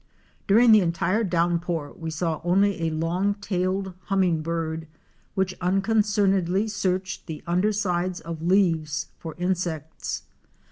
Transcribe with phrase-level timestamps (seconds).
[0.47, 4.87] During the entire downpour we saw only a Long tailed Hummingbird"
[5.35, 10.23] which unconcernedly searched the under sides of leaves for insects.